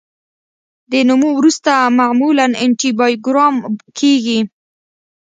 [0.91, 3.55] د نمو وروسته معمولا انټي بایوګرام
[3.99, 4.39] کیږي.